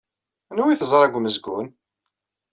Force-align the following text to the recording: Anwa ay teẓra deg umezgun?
Anwa 0.51 0.65
ay 0.71 0.77
teẓra 0.79 1.05
deg 1.07 1.17
umezgun? 1.17 1.67